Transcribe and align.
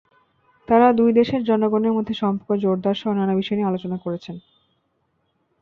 তাঁরা 0.67 0.87
দুই 0.93 1.11
দেশের 1.19 1.41
জনগণের 1.43 1.95
মধ্যে 1.97 2.13
সম্পর্ক 2.21 2.49
জোরদারসহ 2.63 3.09
নানা 3.11 3.33
বিষয় 3.35 3.55
নিয়ে 3.57 3.69
আলোচনা 3.71 3.97
করেছেন। 3.97 4.35